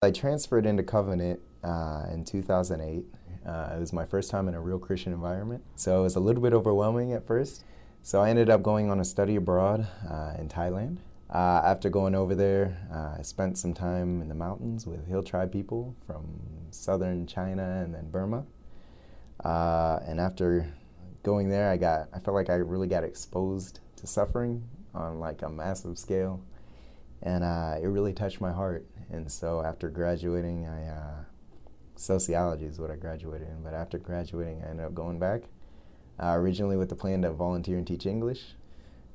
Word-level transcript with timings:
I 0.00 0.12
transferred 0.12 0.64
into 0.64 0.84
Covenant 0.84 1.40
uh, 1.64 2.04
in 2.12 2.24
2008. 2.24 3.04
Uh, 3.44 3.74
it 3.74 3.80
was 3.80 3.92
my 3.92 4.04
first 4.04 4.30
time 4.30 4.46
in 4.46 4.54
a 4.54 4.60
real 4.60 4.78
Christian 4.78 5.12
environment, 5.12 5.64
so 5.74 5.98
it 5.98 6.02
was 6.04 6.14
a 6.14 6.20
little 6.20 6.40
bit 6.40 6.52
overwhelming 6.52 7.14
at 7.14 7.26
first. 7.26 7.64
So 8.04 8.20
I 8.20 8.30
ended 8.30 8.48
up 8.48 8.62
going 8.62 8.92
on 8.92 9.00
a 9.00 9.04
study 9.04 9.34
abroad 9.34 9.88
uh, 10.08 10.34
in 10.38 10.48
Thailand. 10.48 10.98
Uh, 11.28 11.62
after 11.64 11.90
going 11.90 12.14
over 12.14 12.36
there, 12.36 12.78
uh, 12.94 13.18
I 13.18 13.22
spent 13.22 13.58
some 13.58 13.74
time 13.74 14.22
in 14.22 14.28
the 14.28 14.36
mountains 14.36 14.86
with 14.86 15.04
hill 15.08 15.24
tribe 15.24 15.50
people 15.50 15.96
from 16.06 16.24
southern 16.70 17.26
China 17.26 17.82
and 17.82 17.92
then 17.92 18.08
Burma. 18.08 18.44
Uh, 19.44 19.98
and 20.06 20.20
after 20.20 20.72
going 21.24 21.48
there, 21.48 21.72
I 21.72 21.76
got 21.76 22.08
I 22.14 22.20
felt 22.20 22.36
like 22.36 22.50
I 22.50 22.54
really 22.54 22.86
got 22.86 23.02
exposed 23.02 23.80
to 23.96 24.06
suffering 24.06 24.62
on 24.94 25.18
like 25.18 25.42
a 25.42 25.48
massive 25.48 25.98
scale, 25.98 26.40
and 27.22 27.44
uh, 27.44 27.76
it 27.82 27.86
really 27.86 28.12
touched 28.12 28.40
my 28.40 28.52
heart. 28.52 28.86
And 29.10 29.30
so 29.30 29.62
after 29.62 29.88
graduating, 29.88 30.66
I 30.66 30.88
uh, 30.88 31.24
sociology 31.96 32.66
is 32.66 32.78
what 32.78 32.90
I 32.90 32.96
graduated 32.96 33.48
in. 33.48 33.62
But 33.62 33.74
after 33.74 33.98
graduating, 33.98 34.62
I 34.62 34.70
ended 34.70 34.86
up 34.86 34.94
going 34.94 35.18
back. 35.18 35.42
Uh, 36.20 36.34
originally 36.34 36.76
with 36.76 36.88
the 36.88 36.96
plan 36.96 37.22
to 37.22 37.30
volunteer 37.30 37.78
and 37.78 37.86
teach 37.86 38.04
English, 38.04 38.56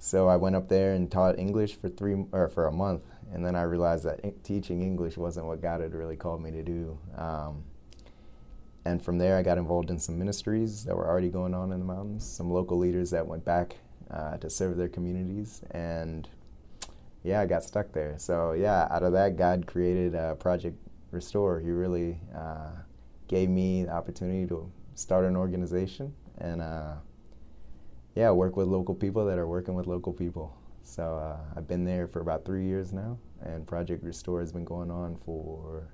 so 0.00 0.28
I 0.28 0.36
went 0.36 0.56
up 0.56 0.68
there 0.68 0.94
and 0.94 1.10
taught 1.10 1.38
English 1.38 1.76
for 1.76 1.88
three 1.88 2.24
or 2.32 2.48
for 2.48 2.66
a 2.66 2.72
month, 2.72 3.02
and 3.32 3.44
then 3.44 3.54
I 3.54 3.62
realized 3.62 4.04
that 4.04 4.44
teaching 4.44 4.82
English 4.82 5.16
wasn't 5.16 5.46
what 5.46 5.60
God 5.60 5.80
had 5.80 5.94
really 5.94 6.16
called 6.16 6.42
me 6.42 6.50
to 6.50 6.62
do. 6.62 6.98
Um, 7.16 7.64
and 8.84 9.02
from 9.02 9.18
there, 9.18 9.36
I 9.36 9.42
got 9.42 9.58
involved 9.58 9.90
in 9.90 9.98
some 9.98 10.18
ministries 10.18 10.84
that 10.84 10.96
were 10.96 11.06
already 11.06 11.28
going 11.28 11.52
on 11.52 11.72
in 11.72 11.78
the 11.78 11.84
mountains, 11.84 12.24
some 12.24 12.50
local 12.50 12.78
leaders 12.78 13.10
that 13.10 13.26
went 13.26 13.44
back 13.44 13.76
uh, 14.10 14.38
to 14.38 14.48
serve 14.48 14.76
their 14.76 14.88
communities, 14.88 15.62
and 15.72 16.28
yeah, 17.28 17.42
I 17.42 17.46
got 17.46 17.62
stuck 17.62 17.92
there. 17.92 18.14
So 18.16 18.52
yeah, 18.52 18.88
out 18.90 19.02
of 19.02 19.12
that, 19.12 19.36
God 19.36 19.66
created 19.66 20.14
uh, 20.14 20.34
Project 20.36 20.78
Restore. 21.10 21.60
He 21.60 21.70
really 21.70 22.18
uh, 22.34 22.70
gave 23.28 23.50
me 23.50 23.84
the 23.84 23.92
opportunity 23.92 24.46
to 24.46 24.72
start 24.94 25.26
an 25.26 25.36
organization 25.36 26.14
and 26.38 26.62
uh, 26.62 26.94
yeah, 28.14 28.30
work 28.30 28.56
with 28.56 28.66
local 28.66 28.94
people 28.94 29.26
that 29.26 29.36
are 29.36 29.46
working 29.46 29.74
with 29.74 29.86
local 29.86 30.12
people. 30.12 30.56
So 30.82 31.18
uh, 31.18 31.36
I've 31.54 31.68
been 31.68 31.84
there 31.84 32.08
for 32.08 32.20
about 32.20 32.46
three 32.46 32.64
years 32.64 32.94
now, 32.94 33.18
and 33.42 33.66
Project 33.66 34.02
Restore 34.02 34.40
has 34.40 34.50
been 34.50 34.64
going 34.64 34.90
on 34.90 35.18
for 35.26 35.86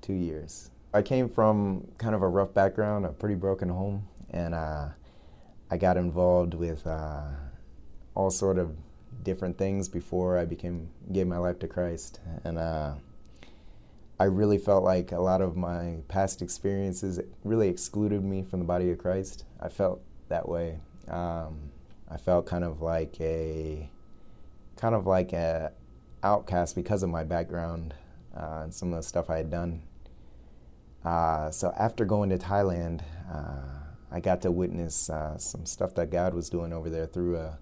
two 0.00 0.14
years. 0.14 0.70
I 0.94 1.02
came 1.02 1.28
from 1.28 1.88
kind 1.98 2.14
of 2.14 2.22
a 2.22 2.28
rough 2.28 2.54
background, 2.54 3.04
a 3.04 3.08
pretty 3.08 3.34
broken 3.34 3.68
home, 3.68 4.06
and 4.30 4.54
uh, 4.54 4.90
I 5.72 5.76
got 5.76 5.96
involved 5.96 6.54
with 6.54 6.86
uh, 6.86 7.24
all 8.14 8.30
sort 8.30 8.58
of 8.58 8.76
different 9.22 9.58
things 9.58 9.88
before 9.88 10.38
I 10.38 10.44
became 10.44 10.88
gave 11.12 11.26
my 11.26 11.38
life 11.38 11.58
to 11.60 11.68
Christ, 11.68 12.20
and 12.44 12.58
uh, 12.58 12.94
I 14.20 14.24
really 14.24 14.58
felt 14.58 14.84
like 14.84 15.12
a 15.12 15.20
lot 15.20 15.40
of 15.40 15.56
my 15.56 15.98
past 16.08 16.42
experiences 16.42 17.20
really 17.44 17.68
excluded 17.68 18.24
me 18.24 18.42
from 18.42 18.60
the 18.60 18.64
body 18.66 18.90
of 18.90 18.98
Christ. 18.98 19.44
I 19.60 19.68
felt 19.68 20.00
that 20.28 20.48
way 20.48 20.80
um, 21.10 21.70
I 22.08 22.16
felt 22.16 22.46
kind 22.46 22.64
of 22.64 22.82
like 22.82 23.20
a 23.20 23.90
kind 24.76 24.94
of 24.94 25.06
like 25.06 25.32
a 25.32 25.72
outcast 26.22 26.74
because 26.74 27.02
of 27.02 27.10
my 27.10 27.24
background 27.24 27.94
uh, 28.36 28.60
and 28.64 28.74
some 28.74 28.92
of 28.92 28.96
the 28.96 29.02
stuff 29.02 29.30
I 29.30 29.38
had 29.38 29.50
done. 29.50 29.82
Uh, 31.04 31.50
so 31.50 31.72
after 31.78 32.04
going 32.04 32.30
to 32.30 32.38
Thailand, 32.38 33.02
uh, 33.32 33.78
I 34.10 34.20
got 34.20 34.42
to 34.42 34.50
witness 34.50 35.10
uh, 35.10 35.38
some 35.38 35.64
stuff 35.66 35.94
that 35.94 36.10
God 36.10 36.34
was 36.34 36.48
doing 36.48 36.72
over 36.72 36.90
there 36.90 37.06
through 37.06 37.36
a 37.36 37.58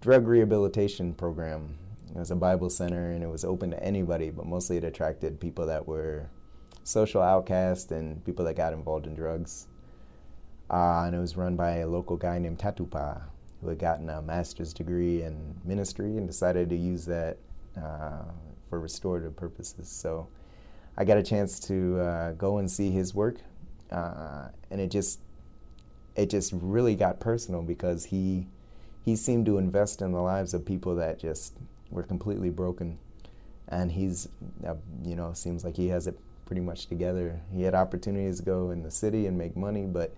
drug 0.00 0.26
rehabilitation 0.26 1.14
program. 1.14 1.76
It 2.08 2.18
was 2.18 2.30
a 2.30 2.36
Bible 2.36 2.70
center 2.70 3.12
and 3.12 3.22
it 3.22 3.28
was 3.28 3.44
open 3.44 3.70
to 3.70 3.82
anybody, 3.82 4.30
but 4.30 4.46
mostly 4.46 4.78
it 4.78 4.84
attracted 4.84 5.38
people 5.38 5.66
that 5.66 5.86
were 5.86 6.28
social 6.82 7.22
outcasts 7.22 7.90
and 7.92 8.24
people 8.24 8.44
that 8.46 8.54
got 8.54 8.72
involved 8.72 9.06
in 9.06 9.14
drugs. 9.14 9.68
Uh, 10.70 11.04
and 11.04 11.14
it 11.14 11.18
was 11.18 11.36
run 11.36 11.56
by 11.56 11.78
a 11.78 11.86
local 11.86 12.16
guy 12.16 12.38
named 12.38 12.58
Tatupa, 12.58 13.20
who 13.60 13.68
had 13.68 13.78
gotten 13.78 14.08
a 14.08 14.22
master's 14.22 14.72
degree 14.72 15.22
in 15.22 15.54
ministry 15.64 16.16
and 16.16 16.26
decided 16.26 16.70
to 16.70 16.76
use 16.76 17.04
that 17.04 17.36
uh, 17.76 18.22
for 18.68 18.80
restorative 18.80 19.36
purposes. 19.36 19.88
So 19.88 20.28
I 20.96 21.04
got 21.04 21.18
a 21.18 21.22
chance 21.22 21.60
to 21.60 22.00
uh, 22.00 22.32
go 22.32 22.58
and 22.58 22.70
see 22.70 22.90
his 22.90 23.14
work, 23.14 23.40
uh, 23.90 24.48
and 24.70 24.80
it 24.80 24.90
just 24.90 25.20
it 26.16 26.30
just 26.30 26.52
really 26.54 26.94
got 26.94 27.20
personal 27.20 27.62
because 27.62 28.04
he 28.04 28.46
he 29.04 29.16
seemed 29.16 29.46
to 29.46 29.58
invest 29.58 30.02
in 30.02 30.12
the 30.12 30.20
lives 30.20 30.54
of 30.54 30.64
people 30.64 30.94
that 30.96 31.18
just 31.18 31.54
were 31.90 32.02
completely 32.02 32.50
broken, 32.50 32.98
and 33.68 33.92
he's 33.92 34.28
uh, 34.66 34.74
you 35.04 35.16
know 35.16 35.32
seems 35.32 35.64
like 35.64 35.76
he 35.76 35.88
has 35.88 36.06
it 36.06 36.18
pretty 36.46 36.60
much 36.60 36.86
together. 36.86 37.40
He 37.52 37.62
had 37.62 37.74
opportunities 37.74 38.38
to 38.38 38.44
go 38.44 38.70
in 38.70 38.82
the 38.82 38.90
city 38.90 39.26
and 39.26 39.38
make 39.38 39.56
money, 39.56 39.86
but 39.86 40.14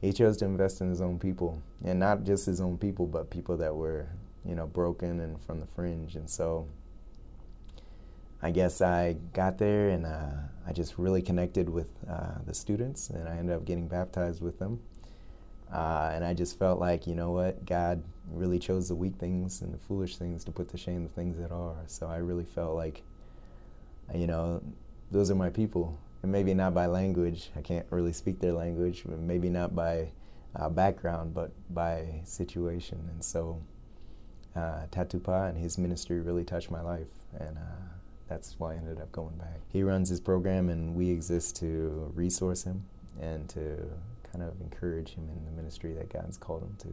he 0.00 0.12
chose 0.12 0.36
to 0.38 0.44
invest 0.44 0.80
in 0.80 0.88
his 0.88 1.00
own 1.00 1.18
people, 1.18 1.60
and 1.84 1.98
not 1.98 2.24
just 2.24 2.46
his 2.46 2.60
own 2.60 2.78
people, 2.78 3.06
but 3.06 3.30
people 3.30 3.56
that 3.56 3.74
were, 3.74 4.06
you 4.44 4.54
know, 4.54 4.66
broken 4.66 5.20
and 5.20 5.40
from 5.42 5.60
the 5.60 5.66
fringe. 5.66 6.14
And 6.14 6.28
so, 6.28 6.68
I 8.42 8.50
guess 8.50 8.80
I 8.80 9.16
got 9.32 9.58
there, 9.58 9.88
and 9.88 10.06
uh, 10.06 10.30
I 10.66 10.72
just 10.72 10.98
really 10.98 11.22
connected 11.22 11.68
with 11.68 11.88
uh, 12.08 12.38
the 12.46 12.54
students, 12.54 13.10
and 13.10 13.28
I 13.28 13.36
ended 13.38 13.56
up 13.56 13.64
getting 13.64 13.88
baptized 13.88 14.42
with 14.42 14.58
them. 14.58 14.80
Uh, 15.72 16.12
and 16.14 16.24
I 16.24 16.32
just 16.34 16.58
felt 16.58 16.78
like, 16.78 17.06
you 17.06 17.14
know 17.14 17.32
what, 17.32 17.64
God 17.66 18.02
really 18.32 18.58
chose 18.58 18.88
the 18.88 18.94
weak 18.94 19.16
things 19.16 19.62
and 19.62 19.72
the 19.72 19.78
foolish 19.78 20.16
things 20.16 20.44
to 20.44 20.52
put 20.52 20.68
to 20.70 20.78
shame 20.78 21.02
the 21.02 21.10
things 21.10 21.38
that 21.38 21.50
are. 21.50 21.76
So 21.86 22.06
I 22.06 22.18
really 22.18 22.44
felt 22.44 22.74
like, 22.74 23.02
you 24.14 24.26
know, 24.26 24.62
those 25.10 25.30
are 25.30 25.34
my 25.34 25.50
people, 25.50 25.98
and 26.22 26.30
maybe 26.30 26.54
not 26.54 26.74
by 26.74 26.86
language. 26.86 27.50
I 27.56 27.60
can't 27.60 27.86
really 27.90 28.12
speak 28.12 28.40
their 28.40 28.52
language. 28.52 29.04
Maybe 29.06 29.48
not 29.48 29.74
by 29.74 30.10
uh, 30.54 30.68
background, 30.68 31.34
but 31.34 31.52
by 31.70 32.20
situation. 32.24 32.98
And 33.10 33.22
so, 33.22 33.60
uh, 34.54 34.86
Tatupa 34.90 35.48
and 35.48 35.58
his 35.58 35.78
ministry 35.78 36.20
really 36.20 36.44
touched 36.44 36.70
my 36.70 36.80
life, 36.80 37.10
and 37.38 37.58
uh, 37.58 37.82
that's 38.28 38.58
why 38.58 38.72
I 38.72 38.76
ended 38.76 39.00
up 39.00 39.12
going 39.12 39.36
back. 39.36 39.60
He 39.68 39.82
runs 39.82 40.08
his 40.08 40.20
program, 40.20 40.70
and 40.70 40.94
we 40.94 41.10
exist 41.10 41.56
to 41.56 42.10
resource 42.14 42.64
him 42.64 42.84
and 43.20 43.48
to 43.50 43.88
kind 44.36 44.50
of 44.50 44.60
encourage 44.60 45.14
him 45.14 45.28
in 45.30 45.44
the 45.44 45.50
ministry 45.50 45.94
that 45.94 46.12
God's 46.12 46.36
called 46.36 46.62
him 46.62 46.76
to. 46.78 46.88